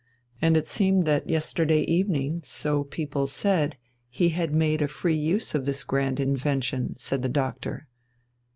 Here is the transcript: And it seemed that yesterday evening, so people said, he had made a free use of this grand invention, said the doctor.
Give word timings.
And 0.41 0.57
it 0.57 0.67
seemed 0.67 1.05
that 1.05 1.29
yesterday 1.29 1.81
evening, 1.81 2.41
so 2.43 2.85
people 2.85 3.27
said, 3.27 3.77
he 4.09 4.29
had 4.29 4.51
made 4.51 4.81
a 4.81 4.87
free 4.87 5.15
use 5.15 5.53
of 5.53 5.65
this 5.65 5.83
grand 5.83 6.19
invention, 6.19 6.95
said 6.97 7.21
the 7.21 7.29
doctor. 7.29 7.87